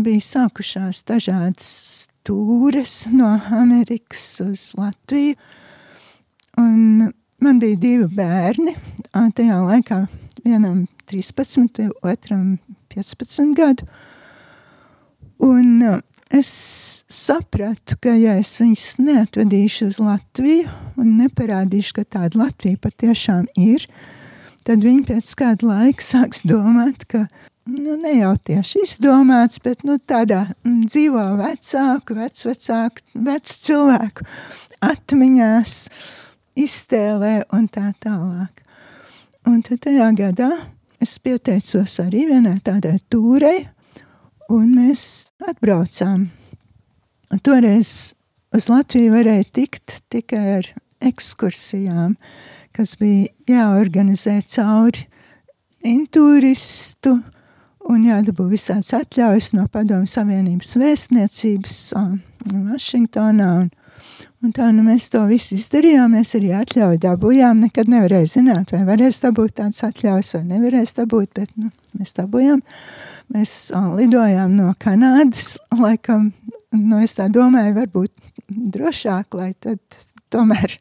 bija 0.00 0.24
sākušās 0.24 1.02
dažādas 1.08 1.70
stūres 2.04 3.06
no 3.12 3.32
Amerikas 3.56 4.26
uz 4.44 4.70
Latviju. 4.78 5.36
Un 6.60 7.10
man 7.40 7.60
bija 7.62 7.78
divi 7.80 8.06
bērni. 8.14 8.74
Tajā 9.12 9.58
laikā 9.64 10.04
vienam 10.44 10.84
13, 11.10 11.90
otram 12.06 12.58
15 12.94 13.54
gadu. 13.58 13.88
Un 15.40 15.82
es 16.30 16.50
sapratu, 17.08 17.96
ka 18.02 18.14
ja 18.14 18.36
es 18.38 18.54
viņus 18.60 18.86
neatvedīšu 19.02 19.90
uz 19.90 19.98
Latviju 20.02 20.68
un 21.00 21.14
neparādīšu, 21.22 21.96
ka 21.96 22.06
tāda 22.18 22.44
Latvija 22.44 22.78
patiešām 22.84 23.48
ir, 23.58 23.86
tad 24.66 24.84
viņi 24.84 25.06
pēc 25.08 25.32
kāda 25.40 25.70
laika 25.72 26.04
sāks 26.04 26.44
domāt, 26.46 27.08
ka 27.10 27.24
nu, 27.70 27.96
ne 27.96 28.14
jau 28.18 28.34
tieši 28.50 28.84
izdomāts, 28.84 29.60
bet 29.64 29.82
nu, 29.88 29.96
tādā 29.98 30.44
dzīvo 30.64 31.24
vecāku, 31.40 32.16
vecvecāku, 32.20 33.06
vecu 33.26 33.58
cilvēku 33.66 34.28
atmiņās, 34.84 35.76
iztēlē 36.58 37.34
un 37.56 37.68
tā 37.70 37.90
tālāk. 38.02 38.62
Un 39.48 39.62
tad 39.66 39.82
tajā 39.86 40.10
gadā 40.18 40.50
es 41.00 41.16
pieteicos 41.22 41.96
arī 42.02 42.26
vienai 42.28 42.58
tādai 42.64 42.98
tūrei, 43.12 43.64
un 44.52 44.74
mēs 44.74 45.30
atbraucām. 45.48 46.28
Un 47.30 47.42
toreiz 47.46 48.14
uz 48.54 48.68
Latviju 48.70 49.14
varēja 49.14 49.46
tikt 49.54 50.00
tikai 50.12 50.44
ar 50.58 50.70
ekskursijām, 51.00 52.16
kas 52.76 52.96
bija 53.00 53.30
jāorganizē 53.48 54.40
cauri 54.50 55.06
intūristu, 55.86 57.14
un 57.90 58.04
jādabū 58.04 58.46
visāds 58.50 58.92
atļaujas 58.94 59.54
no 59.56 59.66
Padomju 59.72 60.10
Savienības 60.10 60.74
vēstniecības 60.80 61.76
Vašingtonā. 62.50 63.50
Un, 63.62 63.70
un 64.44 64.54
tā 64.56 64.70
nu 64.74 64.84
mēs 64.86 65.10
to 65.12 65.22
visu 65.28 65.56
izdarījām, 65.58 66.16
mēs 66.16 66.34
arī 66.38 66.52
atļauju 66.56 67.00
dabūjām. 67.02 67.64
Nekad 67.66 67.90
nevarēja 67.92 68.32
zināt, 68.36 68.74
vai 68.74 68.82
varēs 68.88 69.20
dabūt 69.24 69.58
tādas 69.60 69.84
atļaujas, 69.90 70.34
vai 70.38 70.44
nevarēs 70.54 70.96
dabūt, 70.98 71.32
bet 71.36 71.52
nu, 71.60 71.70
mēs 71.98 72.16
dabūjām. 72.18 72.62
Mēs 73.34 73.54
uh, 73.76 73.92
lidojām 73.98 74.56
no 74.58 74.72
Kanādas, 74.80 75.54
laikam, 75.76 76.30
nu, 76.74 77.02
es 77.04 77.14
tā 77.18 77.28
domāju, 77.30 77.76
varbūt 77.78 78.32
drošāk, 78.50 79.36
lai 79.38 79.52
tad 79.60 79.78
tomēr 80.30 80.76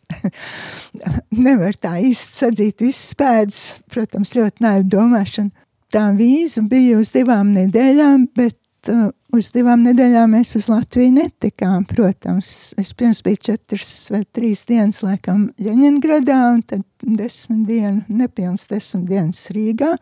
nevar 1.46 1.78
tā 1.78 1.98
īsti 2.02 2.44
sadzīt 2.44 2.86
visas 2.86 3.14
pēdas. 3.20 3.64
Protams, 3.92 4.34
ļoti 4.38 4.66
naiva 4.66 4.88
domāšana. 4.98 5.68
Tā 5.90 6.10
vīza 6.14 6.62
bija 6.70 7.00
uz 7.02 7.10
divām 7.16 7.50
nedēļām, 7.56 8.28
bet 8.38 8.58
uh, 8.90 9.10
uz 9.36 9.52
divām 9.56 9.84
nedēļām 9.86 10.34
mēs 10.36 10.56
uz 10.60 10.68
Latviju 10.72 11.14
netikām, 11.16 11.86
protams. 11.90 12.74
Es 12.80 12.92
pirms 12.98 13.22
biju 13.26 13.42
četras 13.50 13.92
vai 14.14 14.24
trīs 14.36 14.66
dienas, 14.70 15.02
laikam, 15.06 15.48
Ļeņingradā, 15.62 16.40
un 16.56 16.64
tad 16.68 16.86
desmit 17.04 17.68
dienu, 17.70 18.04
nepilns 18.10 18.68
desmit 18.72 19.10
dienas 19.12 19.46
Rīgā, 19.56 19.94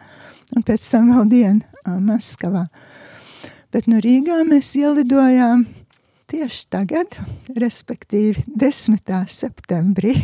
un 0.55 0.65
pēc 0.67 0.91
tam 0.93 1.11
vēl 1.13 1.27
dienu 1.33 1.61
uh, 1.63 1.97
Maskavā. 1.99 2.65
Bet 3.75 3.89
no 3.91 3.99
Rīgā 4.03 4.39
mēs 4.47 4.71
ielidojām 4.79 5.65
tieši 6.31 6.63
tagad, 6.71 7.19
respektīvi 7.55 8.47
10. 8.55 9.13
septembrī, 9.31 10.15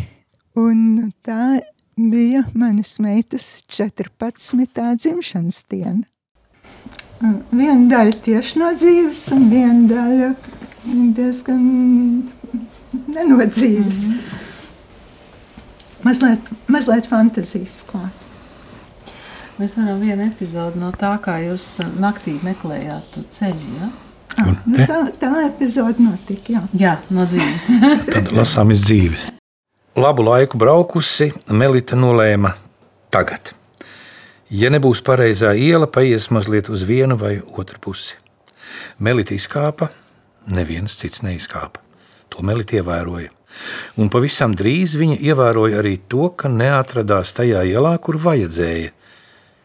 un 0.60 1.12
tā 1.26 1.60
bija 1.96 2.46
manas 2.54 2.98
meitas 3.04 3.62
14. 3.68 4.96
dzimšanas 4.98 5.64
diena. 5.70 6.04
Viena 7.24 7.88
daļa 7.92 8.18
tieši 8.26 8.60
no 8.60 8.72
dzīves, 8.76 9.22
un 9.36 9.46
viena 9.52 9.88
daļa 9.88 10.32
diezgan 11.16 11.62
nenodzīves. 13.08 14.04
Mm 14.04 14.12
-hmm. 14.12 14.20
mazliet, 16.04 16.52
mazliet 16.68 17.08
fantazijas 17.08 17.84
klāt. 17.92 18.20
Mēs 19.60 19.78
varam 19.78 20.00
vienu 20.02 20.26
epizodi 20.26 20.80
no 20.82 20.92
tā, 20.92 21.14
kā 21.22 21.38
jūs 21.46 21.78
naktī 22.02 22.40
meklējāt 22.44 23.12
to 23.14 23.22
ceļu. 23.30 23.70
Ja? 23.80 23.90
Ah, 24.38 24.50
nu 24.66 24.78
tā, 24.90 25.00
tā 25.22 25.32
epizode 25.46 26.02
notika. 26.02 26.54
Jā, 26.54 26.62
jā 26.74 26.98
no 27.14 27.26
dzīves. 27.30 27.70
Tad 28.16 28.32
lasām 28.34 28.72
iz 28.74 28.82
dzīves. 28.88 29.28
Labu 29.96 30.26
laiku 30.26 30.58
braukusi, 30.58 31.34
Melita 31.54 31.96
nolēma 31.96 32.56
tagad. 33.14 33.54
Ja 34.54 34.70
nebūs 34.70 35.00
pareizā 35.02 35.56
iela, 35.58 35.88
paies 35.90 36.28
mazliet 36.30 36.68
uz 36.70 36.84
vienu 36.86 37.16
vai 37.18 37.40
otru 37.42 37.80
pusi. 37.82 38.20
Melita 39.02 39.34
izkāpa, 39.34 39.88
neviens 40.46 40.94
cits 41.00 41.24
neizkāpa. 41.26 41.82
To 42.30 42.46
Melita 42.46 42.78
ievēroja. 42.78 43.32
Un 43.98 44.12
pavisam 44.14 44.54
drīz 44.58 44.94
viņa 45.02 45.18
ievēroja 45.26 45.80
arī 45.82 45.96
to, 46.10 46.28
ka 46.38 46.52
neatradās 46.54 47.34
tajā 47.34 47.64
ielā, 47.66 47.96
kur 47.98 48.20
vajadzēja. 48.22 48.94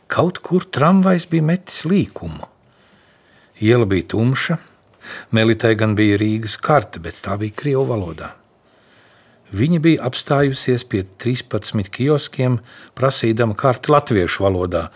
Kaut 0.09 0.40
kur 0.40 0.64
tramvajs 0.64 1.28
bija 1.28 1.45
metis 1.50 1.85
līkumu. 1.85 2.49
Iela 3.61 3.85
bija 3.85 4.09
tumša, 4.14 4.57
Melitai 5.37 5.75
gan 5.76 5.95
bija 6.00 6.16
Rīgas 6.21 6.57
karte, 6.61 7.00
bet 7.00 7.21
tā 7.25 7.37
bija 7.40 7.57
Krievu 7.61 7.85
valodā. 7.92 8.33
Viņa 9.49 9.81
bija 9.81 10.05
apstājusies 10.05 10.85
pie 10.85 11.05
13 11.23 11.88
kioskiem, 11.93 12.59
prasīdama 12.99 13.57
karti 13.57 13.93
latviešu 13.95 14.45
valodā, 14.45 14.88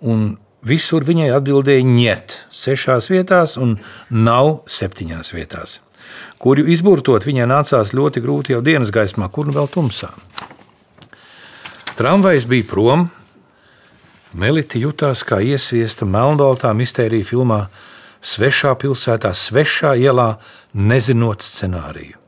un 0.00 0.36
visur 0.62 1.06
viņai 1.06 1.30
atbildēja 1.34 1.86
ņet, 1.86 2.36
sešās 2.54 3.10
vietās 3.10 3.56
un 3.58 3.78
nav 4.10 4.60
septiņās 4.70 5.32
vietās. 5.34 5.80
Kuru 6.40 6.66
izburtot 6.70 7.26
viņai 7.26 7.48
nācās 7.50 7.94
ļoti 7.96 8.22
grūti 8.22 8.54
jau 8.54 8.62
dienas 8.64 8.92
gaismā, 8.94 9.28
kur 9.30 9.50
nu 9.50 9.54
vēl 9.56 9.68
tumsā. 9.70 10.12
Tramvajs 11.98 12.46
bija 12.48 12.68
prom, 12.70 13.08
Melita 14.30 14.78
jutās 14.78 15.24
kā 15.26 15.40
iesviesta 15.42 16.06
melnbaltā 16.06 16.70
mistērija 16.78 17.26
filmā 17.26 17.64
Svešā 18.22 18.76
pilsētā, 18.78 19.32
svešā 19.34 19.96
ielā, 19.98 20.34
nezinot 20.76 21.42
scenāriju. 21.42 22.19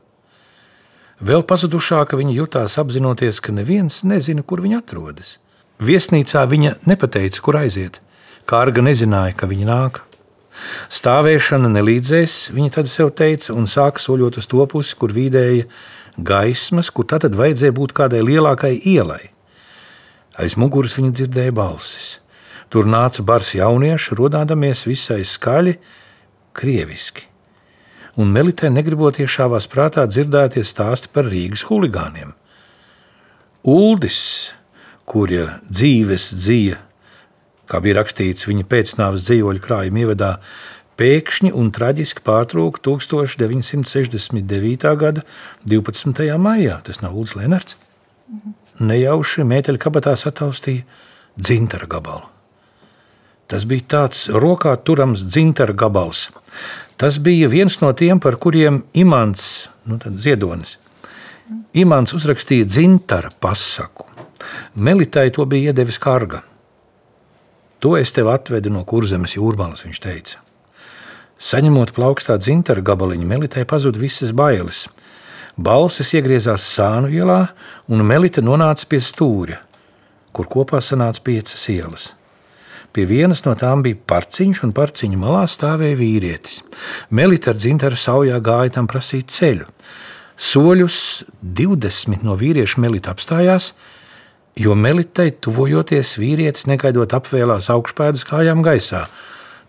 Vēl 1.23 1.45
pazudušāka 1.47 2.17
viņa 2.19 2.33
jutās 2.35 2.73
apzinoties, 2.81 3.37
ka 3.39 3.53
neviens 3.55 4.01
nezina, 4.03 4.43
kur 4.43 4.59
viņa 4.59 4.81
atrodas. 4.81 5.37
Viesnīcā 5.79 6.41
viņa 6.51 6.73
nepateica, 6.89 7.39
kur 7.45 7.57
aiziet. 7.61 8.01
Kārga 8.49 8.83
nezināja, 8.83 9.31
ka 9.39 9.47
viņa 9.47 9.69
nāk. 9.69 10.01
Stāvēšana 10.91 11.71
nelīdzēs, 11.71 12.51
viņa 12.51 12.75
tad 12.75 12.91
sev 12.91 13.13
teica, 13.15 13.53
un 13.55 13.71
sāka 13.71 14.03
soļot 14.03 14.41
uz 14.41 14.51
to 14.51 14.67
pusi, 14.67 14.97
kur 14.99 15.15
vidēja 15.15 15.69
gaismas, 16.19 16.91
kur 16.91 17.07
tad 17.07 17.31
vajadzēja 17.39 17.77
būt 17.79 17.95
kādai 17.95 18.19
lielākai 18.27 18.75
ielai. 18.83 19.31
Aiz 20.35 20.59
muguras 20.59 20.97
viņa 20.99 21.15
dzirdēja 21.15 21.55
balsis. 21.55 22.17
Tur 22.67 22.89
nāca 22.89 23.23
bars 23.23 23.55
jaunieši, 23.55 24.17
rodādamies 24.19 24.83
visai 24.89 25.21
skaļi, 25.23 25.77
krieviski. 26.57 27.29
Un 28.19 28.29
Melitē 28.29 28.69
negriboties 28.69 29.31
šāvās 29.33 29.65
prātā 29.69 30.03
dzirdētie 30.05 30.61
stāsti 30.67 31.09
par 31.13 31.25
Rīgas 31.31 31.65
huligāniem. 31.65 32.35
Uldis, 33.65 34.53
kura 35.09 35.57
dzīves 35.65 36.27
dzīve, 36.35 36.77
kā 37.71 37.79
bija 37.81 37.97
rakstīts 38.01 38.45
viņa 38.45 38.67
pēcnāvas 38.69 39.25
dzīvoļu 39.25 39.63
krājuma 39.63 40.03
ievadā, 40.03 40.33
pēkšņi 40.99 41.53
un 41.57 41.71
traģiski 41.73 42.21
pārtrūka 42.27 42.83
1969. 42.85 44.85
gada 44.99 45.23
12. 45.65 46.27
maijā. 46.37 46.77
Tas 46.85 47.01
nav 47.01 47.17
Uldis 47.17 47.33
Lenards. 47.39 47.79
Nejauši 48.83 49.47
mēteļu 49.47 49.81
kabatā 49.81 50.13
sataustīja 50.19 50.85
dzintara 51.39 51.89
gabalu. 51.89 52.32
Tas 53.53 53.67
bija 53.69 53.85
tāds 53.85 54.23
rokā 54.33 54.71
turams 54.81 55.21
dzintara 55.27 55.75
gabals. 55.77 56.31
Tas 56.97 57.19
bija 57.21 57.45
viens 57.51 57.75
no 57.83 57.91
tiem, 57.93 58.17
par 58.17 58.39
kuriem 58.41 58.79
Imants, 58.97 59.67
nu 59.85 59.99
Ziedonis, 60.01 60.79
Imants 61.77 62.15
uzrakstīja 62.17 62.65
dzintara 62.65 63.29
pasaku. 63.41 64.07
Melitai 64.73 65.27
to 65.35 65.45
bija 65.45 65.69
iedevis 65.69 65.99
karga. 66.01 66.41
To 67.77 67.93
es 67.97 68.15
tev 68.15 68.31
atvedu 68.33 68.73
no 68.73 68.81
kurzemes 68.89 69.35
jūrmālas, 69.37 69.85
viņš 69.85 70.01
teica. 70.01 70.41
Saņemot 71.37 71.93
plaukstā 71.93 72.39
dzintara 72.41 72.81
gabaliņu, 72.81 73.29
Melitai 73.29 73.67
pazuda 73.69 74.01
visas 74.01 74.33
bailes. 74.33 74.87
Balsis 75.53 76.15
iegriezās 76.17 76.65
sānu 76.73 77.13
ielā, 77.13 77.39
un 77.85 78.01
Melita 78.01 78.41
nonāca 78.41 78.89
pie 78.89 79.03
stūra, 79.03 79.61
kur 80.33 80.49
kopā 80.49 80.81
sanāca 80.81 81.21
piecas 81.21 81.69
ielas. 81.69 82.09
Pie 82.93 83.07
vienas 83.09 83.41
no 83.41 83.55
tām 83.57 83.81
bija 83.81 83.97
parciņš, 84.09 84.59
un 84.67 84.71
parciņa 84.77 85.17
malā 85.17 85.47
stāvēja 85.49 85.97
vīrietis. 85.97 86.59
Melita 87.09 87.49
ar 87.49 87.57
dzintaru 87.57 87.97
saujā 87.97 88.37
gāja 88.45 88.75
tam 88.75 88.89
prasīt 88.89 89.33
ceļu. 89.33 89.65
Soļus 90.37 90.97
20 91.41 92.21
no 92.25 92.35
vīriešu 92.37 92.83
melita 92.83 93.13
apstājās, 93.13 93.71
jo 94.61 94.75
melitai 94.77 95.31
tuvojoties 95.41 96.15
vīrietis 96.21 96.67
negaidot 96.69 97.15
apvēlās 97.17 97.71
augšpēdas 97.73 98.25
kājām 98.29 98.61
gaisā, 98.65 99.07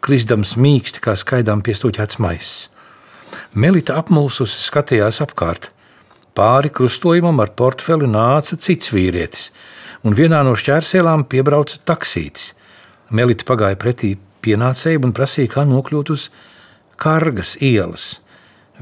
krisdams 0.04 0.56
mīksti 0.60 1.00
kā 1.04 1.14
skaidām 1.16 1.62
piestūķēts 1.64 2.20
maiss. 2.20 2.66
Melita 3.56 3.96
apmulsusi 4.00 4.60
skatījās 4.66 5.22
apkārt. 5.24 5.70
Pāri 6.36 6.68
krustojumam 6.74 7.40
ar 7.40 7.54
portfeli 7.56 8.08
nāca 8.10 8.58
cits 8.60 8.92
vīrietis, 8.92 9.48
un 10.04 10.12
vienā 10.18 10.42
no 10.44 10.52
šķērsielām 10.58 11.24
piebrauca 11.30 11.80
taksītis. 11.88 12.52
Melita 13.10 13.44
pagāja 13.48 13.76
pretī 13.80 14.14
pienācējiem 14.44 15.08
un 15.08 15.14
prasīja, 15.16 15.52
kā 15.56 15.64
nokļūt 15.68 16.12
uz 16.14 16.28
Kargas 17.00 17.56
ielas. 17.62 18.20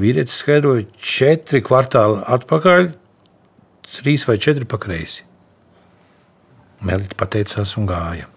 Vīrietis 0.00 0.38
skaidroja, 0.41 0.87
četri 0.97 1.62
kvartāli 1.64 2.23
atpakaļ, 2.33 2.91
trīs 3.99 4.26
vai 4.29 4.38
četri 4.41 4.69
pakreisi. 4.69 5.25
Melita 6.83 7.17
pateicās 7.19 7.76
un 7.79 7.87
gāja. 7.87 8.29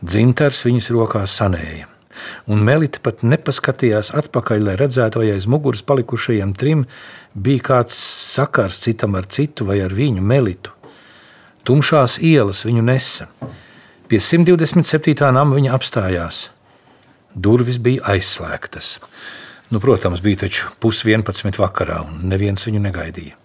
Dzintars 0.00 0.62
viņas 0.64 0.90
rokās 0.96 1.34
sanēja, 1.36 1.88
un 2.48 2.62
Melita 2.64 3.02
pat 3.04 3.24
nepaskatījās 3.26 4.14
atpakaļ, 4.16 4.62
lai 4.70 4.76
redzētu, 4.80 5.20
vai 5.20 5.32
aiz 5.34 5.48
muguras 5.50 5.82
palikušajiem 5.84 6.54
trim 6.56 6.86
bija 7.34 7.66
kāds 7.66 7.98
sakars 8.34 8.80
citam 8.86 9.18
ar 9.20 9.28
citu 9.28 9.66
vai 9.68 9.80
ar 9.84 9.92
viņu 9.92 10.24
Melitu. 10.24 10.72
Tumšās 11.68 12.16
ielas 12.24 12.64
viņu 12.64 12.86
nesa. 12.86 13.28
Pie 14.10 14.18
127. 14.18 15.28
nama 15.30 15.54
viņa 15.54 15.70
apstājās. 15.70 16.38
Durvis 17.30 17.76
bija 17.78 18.08
aizslēgtas. 18.10 18.96
Nu, 19.70 19.78
protams, 19.78 20.18
bija 20.18 20.40
taču 20.40 20.72
pusvienpadsmit 20.82 21.60
vakarā, 21.62 22.00
un 22.08 22.24
neviens 22.32 22.66
viņu 22.66 22.80
negaidīja. 22.82 23.36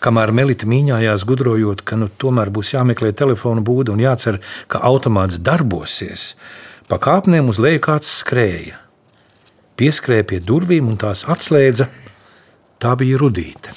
Kamēr 0.00 0.32
Melita 0.32 0.64
mīņājās, 0.64 1.26
gudrojot, 1.28 1.84
ka 1.84 2.00
nu, 2.00 2.08
tomēr 2.08 2.48
būs 2.48 2.72
jāmeklē 2.72 3.12
telefona 3.12 3.60
būda 3.60 3.92
un 3.92 4.00
jācer, 4.00 4.40
ka 4.72 4.80
automāts 4.88 5.36
darbosies, 5.36 6.30
pa 6.88 6.96
kāpnēm 6.96 7.52
uz 7.52 7.60
leju 7.60 7.84
kāds 7.90 8.08
skrēja. 8.22 8.80
Pieskrēja 9.76 10.30
pie 10.32 10.40
durvīm 10.40 10.88
un 10.88 10.96
tās 10.96 11.26
atslēdza. 11.28 11.92
Tā 12.80 12.96
bija 12.96 13.20
rudīte. 13.20 13.76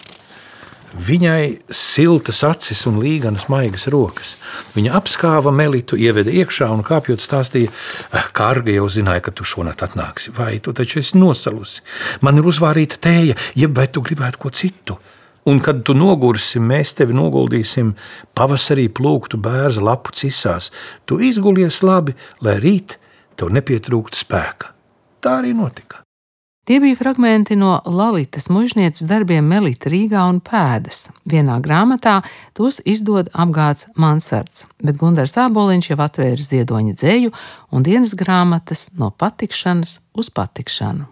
Viņai 0.94 1.74
siltas 1.74 2.44
acis 2.46 2.84
un 2.86 3.00
līganas 3.02 3.48
maigas 3.50 3.88
rokas. 3.90 4.36
Viņa 4.76 4.94
apskāva 5.00 5.50
melitu, 5.50 5.98
ieveda 5.98 6.30
iekšā 6.30 6.68
un 6.70 6.84
kāpjot 6.86 7.18
stāstīja, 7.18 7.72
"Eh, 8.14 8.28
ka 8.32 8.50
Arga 8.50 8.72
jau 8.72 8.86
zināja, 8.86 9.24
ka 9.24 9.32
tu 9.32 9.44
šonakt 9.44 9.82
atnāksi. 9.82 10.30
Vai 10.38 10.60
tu 10.60 10.72
taču 10.72 11.00
esi 11.00 11.18
nosalusi? 11.18 11.82
Man 12.22 12.38
ir 12.38 12.44
uzvārīta 12.44 13.00
tēja, 13.00 13.36
jeb 13.56 13.76
vai 13.76 13.88
tu 13.88 14.02
gribētu 14.02 14.38
ko 14.38 14.50
citu? 14.50 14.98
Un, 15.46 15.60
kad 15.60 15.84
tu 15.84 15.94
nogursi, 15.94 16.60
mēs 16.60 16.94
tevi 16.94 17.14
noguldīsim 17.14 17.96
pavasarī 18.36 18.88
plūktu 18.88 19.42
bērnu 19.42 19.82
lapu 19.82 20.12
cisās. 20.12 20.70
Tu 21.06 21.18
izgulies 21.18 21.82
labi, 21.82 22.16
lai 22.42 22.60
rīt 22.60 22.98
tev 23.36 23.50
nepietrūktu 23.50 24.24
spēka. 24.24 24.72
Tā 25.20 25.42
arī 25.42 25.54
notika. 25.56 26.03
Tie 26.64 26.80
bija 26.80 26.96
fragmenti 26.96 27.56
no 27.60 27.82
Lalitas 27.86 28.46
mužnieces 28.48 29.04
darbiem 29.04 29.44
Melita 29.52 29.90
Rīgā 29.92 30.22
un 30.32 30.38
Pēdas. 30.40 31.10
Vienā 31.28 31.58
grāmatā 31.60 32.22
tos 32.56 32.78
izdod 32.88 33.28
apgāds 33.36 33.90
Mansards, 34.00 34.62
bet 34.80 34.96
Gundars 35.02 35.36
Āboliņš 35.44 35.90
jau 35.90 35.98
atvērs 36.06 36.48
ziedoņa 36.54 36.96
dzēju 37.02 37.34
un 37.76 37.84
dienas 37.84 38.14
grāmatas 38.16 38.86
no 38.96 39.12
patikšanas 39.12 39.98
uz 40.16 40.32
patikšanu. 40.32 41.10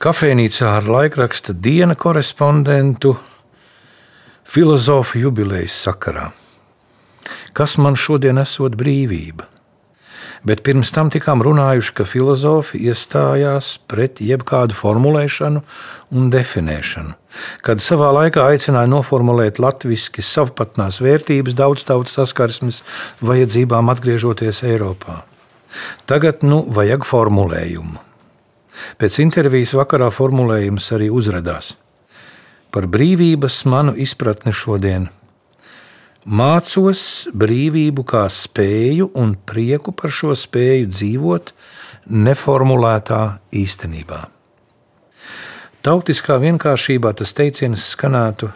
Kafejnīcā 0.00 0.72
ar 0.78 0.88
laikraksta 0.96 1.52
diena 1.52 1.92
korespondentu 1.92 3.18
filozofu 4.48 5.26
jubilejas 5.26 5.76
sakarā. 5.84 6.30
Kas 7.52 7.76
man 7.76 8.00
šodien 8.00 8.40
esot 8.40 8.80
brīvība? 8.80 9.57
Bet 10.46 10.62
pirms 10.66 10.92
tam 10.94 11.10
tikām 11.12 11.42
runājuši, 11.44 11.94
ka 11.98 12.06
filozofi 12.08 12.80
iestājās 12.88 13.76
pret 13.90 14.22
jebkādu 14.22 14.76
formulēšanu 14.78 15.62
un 16.14 16.28
definēšanu, 16.32 17.14
kad 17.66 17.82
savā 17.82 18.10
laikā 18.16 18.46
aicināja 18.52 18.90
noformulēt 18.90 19.60
latviešu 19.62 20.24
savpatnās 20.24 21.00
vērtības 21.04 21.58
daudztautas 21.58 22.18
saskarsmes 22.20 22.82
vajadzībām 23.24 23.90
atgriežoties 23.94 24.62
Eiropā. 24.66 25.22
Tagad 26.08 26.44
nu 26.46 26.62
vajag 26.72 27.04
formulējumu. 27.04 28.00
Pēc 28.98 29.18
intervijas 29.24 29.74
vakarā 29.76 30.08
formulējums 30.14 30.86
arī 30.94 31.10
uzrādās. 31.10 31.74
Par 32.70 32.86
brīvības 32.86 33.64
manu 33.66 33.94
izpratni 33.98 34.52
šodien 34.54 35.08
Mācos 36.26 37.28
brīvību 37.30 38.02
kā 38.02 38.24
spēju 38.26 39.12
un 39.14 39.36
prieku 39.46 39.92
par 39.94 40.10
šo 40.10 40.34
spēju 40.34 40.88
dzīvot 40.90 41.52
neformulētā 42.10 43.38
īstenībā. 43.54 44.24
Tautiskā 45.86 46.40
vienkāršībā 46.42 47.12
tas 47.14 47.32
teiciens 47.32 47.86
skanētu: 47.94 48.50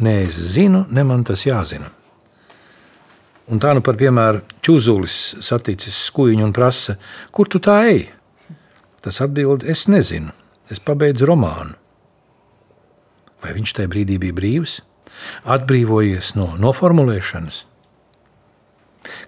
Nē, 0.00 0.14
es 0.30 0.40
zinu, 0.56 0.86
ne 0.88 1.04
man 1.04 1.24
tas 1.28 1.44
jāzina. 1.44 1.92
Un 3.48 3.60
tā 3.60 3.74
nu, 3.76 3.84
par 3.84 3.96
piemēru, 3.96 4.42
ķūzulis 4.64 5.38
saticis 5.44 5.96
skuiņu 6.08 6.44
un 6.48 6.56
prasa, 6.56 6.96
kur 7.32 7.48
tu 7.48 7.60
tā 7.60 7.82
ej? 7.88 8.08
Tas 9.04 9.20
atbild, 9.24 9.64
es 9.64 9.86
nezinu, 9.88 10.32
es 10.72 10.80
pabeidzu 10.80 11.28
romānu. 11.28 11.76
Vai 13.44 13.54
viņš 13.56 13.76
tajā 13.76 13.92
brīdī 13.92 14.18
bija 14.20 14.36
brīvs? 14.36 14.80
Atbrīvojies 15.44 16.34
no 16.38 16.52
noformulēšanas. 16.60 17.64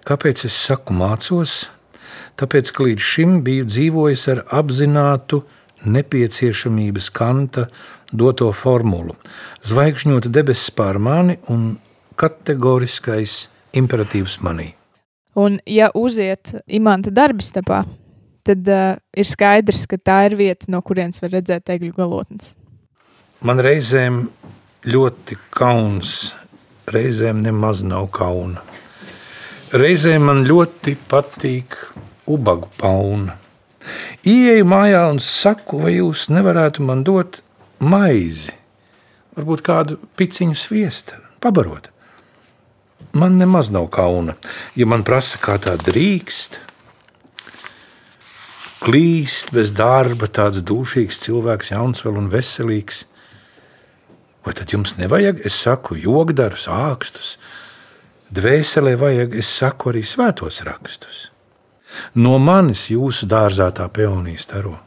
Kāpēc 0.07 0.45
es 0.47 0.57
saku 0.67 0.95
mācos? 0.97 1.65
Tāpēc, 2.39 2.71
ka 2.73 2.85
līdz 2.87 3.07
šim 3.13 3.39
biju 3.45 3.67
dzīvojis 3.69 4.27
ar 4.33 4.43
apzinātu 4.61 5.43
nepieciešamības 5.85 7.09
kanta 7.13 7.67
doto 8.11 8.51
formulu- 8.53 9.15
zvaigžņota 9.69 10.29
debesis 10.29 10.69
pār 10.69 10.99
mani 10.99 11.37
un 11.49 11.79
kategoriskais 12.15 13.47
imperatīvs 13.73 14.39
manī. 14.41 14.73
Un, 15.35 15.59
ja 15.65 15.89
uziet 15.95 16.53
imanta 16.67 17.09
darbistapā, 17.09 17.85
tad 18.43 18.67
uh, 18.67 18.97
ir 19.15 19.27
skaidrs, 19.27 19.85
ka 19.87 19.97
tā 19.97 20.25
ir 20.27 20.35
vieta, 20.35 20.67
no 20.67 20.81
kurienes 20.81 21.21
var 21.21 21.31
redzēt 21.37 21.71
egļu 21.71 21.93
galotnes. 21.95 22.55
Man 23.41 23.57
reizēm 23.63 24.27
ļoti 24.81 25.35
kauns, 25.53 26.31
reizēm 26.89 27.43
nemaz 27.45 27.83
nav 27.85 28.07
kauna. 28.15 28.63
Reizēm 29.77 30.25
man 30.25 30.41
ļoti 30.47 30.95
patīk 31.09 31.77
ubagu 32.25 32.69
pauna. 32.79 33.37
Ieju 34.25 34.65
mājā 34.65 35.03
un 35.11 35.21
saku, 35.21 35.83
vai 35.85 35.93
jūs 35.99 36.27
nevarētu 36.33 36.81
man 36.85 37.05
dot 37.05 37.43
maizi, 37.77 38.55
varbūt 39.37 39.61
kādu 39.65 39.99
piciņu 40.17 40.57
sviesta, 40.57 41.21
pabarot. 41.41 41.91
Man 43.13 43.37
nemaz 43.37 43.69
nav 43.69 43.91
kauna, 43.93 44.33
ja 44.73 44.89
man 44.89 45.05
prasa, 45.05 45.37
kā 45.41 45.59
tā 45.61 45.77
drīkst. 45.77 46.57
Klīst 48.81 49.53
bez 49.53 49.75
darba, 49.77 50.25
tāds 50.25 50.63
dušīgs 50.65 51.21
cilvēks, 51.21 51.73
jauns 51.75 52.01
vēl 52.01 52.17
un 52.17 52.33
veselīgs. 52.33 53.05
Vai 54.45 54.53
tad 54.57 54.73
jums 54.73 54.95
nevajag, 54.97 55.43
es 55.45 55.57
saku, 55.61 55.97
jogdarus, 56.01 56.65
ākstus? 56.71 57.35
Dvēselē 58.33 58.95
vajag, 58.97 59.35
es 59.37 59.49
saku, 59.51 59.91
arī 59.91 60.01
svētos 60.07 60.61
rakstus. 60.65 61.27
No 62.15 62.37
manis 62.39 62.87
jūsu 62.89 63.27
dārzā 63.29 63.69
tā 63.75 63.85
peonija 63.91 64.39
staro. 64.41 64.77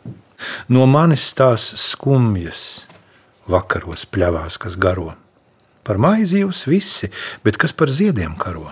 No 0.68 0.86
manis 0.90 1.26
tās 1.36 1.66
skumjas 1.78 2.84
vakaros 3.50 4.06
pļavās, 4.08 4.56
kas 4.60 4.78
garo. 4.80 5.12
Par 5.84 6.00
maizi 6.00 6.40
jūs 6.40 6.64
visi, 6.66 7.10
bet 7.44 7.58
kas 7.60 7.76
par 7.76 7.92
ziediem 7.92 8.38
karo? 8.40 8.70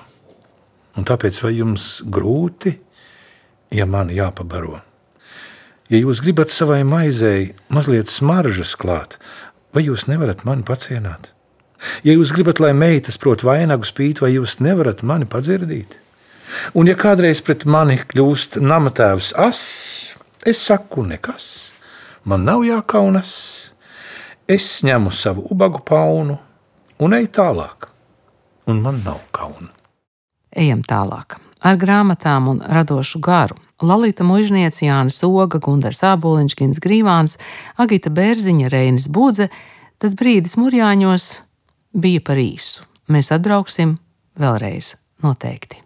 Un 0.97 1.05
tāpēc 1.09 1.39
vai 1.45 1.55
jums 1.59 2.01
grūti, 2.05 2.73
ja 3.73 3.87
mani 3.89 4.17
jāpabaro? 4.17 4.81
Ja 5.93 6.01
jūs 6.01 6.23
gribat 6.25 6.53
savai 6.53 6.81
maizei 6.89 7.53
mazliet 7.73 8.09
smaržas 8.09 8.73
klāt, 8.81 9.19
vai 9.75 9.87
jūs 9.87 10.07
nevarat 10.11 10.45
mani 10.49 10.65
pacienāt? 10.67 11.33
Ja 12.07 12.15
jūs 12.15 12.31
gribat, 12.35 12.61
lai 12.63 12.73
meitas 12.77 13.19
prot 13.19 13.43
vainagu 13.47 13.87
spīt, 13.87 14.23
vai 14.23 14.33
jūs 14.37 14.61
nevarat 14.63 15.03
mani 15.03 15.27
padzirdīt? 15.27 15.99
Un, 16.77 16.87
ja 16.87 16.95
kādreiz 16.99 17.41
pret 17.45 17.65
mani 17.65 17.99
kļūst 17.99 18.61
namatēvs 18.63 19.33
as, 19.41 19.63
es 20.47 20.63
saku, 20.63 21.07
nekas, 21.09 21.73
man 22.25 22.47
nav 22.47 22.65
jākaunas. 22.67 23.33
Es 24.51 24.83
ņemu 24.85 25.13
savu 25.15 25.47
ubagu 25.55 25.81
paunu 25.87 26.37
un 27.03 27.15
eju 27.17 27.31
tālāk, 27.39 27.89
un 28.69 28.83
man 28.85 29.01
nav 29.07 29.23
kauna. 29.35 29.71
Ejam 30.53 30.83
tālāk. 30.85 31.39
Ar 31.63 31.79
grāmatām 31.79 32.49
un 32.51 32.63
radošu 32.67 33.21
garu 33.23 33.59
Lalita 33.83 34.25
Mužniece, 34.25 34.87
Jānis 34.87 35.23
Oga, 35.27 35.59
Gundars 35.63 36.03
Āboliņš, 36.07 36.57
Gins 36.59 36.81
Grīvāns, 36.83 37.39
Agita 37.79 38.11
Bērziņa, 38.15 38.71
Reinis 38.71 39.09
Budze, 39.11 39.49
tas 39.99 40.15
brīdis 40.19 40.57
Murjāņos 40.59 41.29
bija 41.95 42.23
par 42.23 42.39
īsu. 42.39 42.87
Mēs 43.11 43.33
atbrauksim 43.35 43.97
vēlreiz 44.39 44.95
noteikti. 45.23 45.83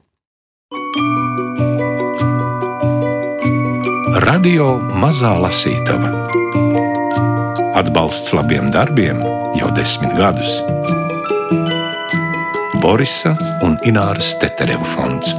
Radio 4.26 4.76
Mazā 4.96 5.34
Lasītava 5.40 6.12
Atbalsts 7.76 8.32
labiem 8.32 8.70
darbiem 8.72 9.20
jau 9.58 9.68
desmit 9.76 10.14
gadus. 10.16 10.62
Borisa 12.80 13.34
un 13.66 13.76
Ināras 13.84 14.32
Teterevu 14.40 14.88
fonds. 14.96 15.34